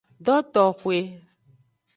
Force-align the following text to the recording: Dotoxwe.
Dotoxwe. 0.25 0.97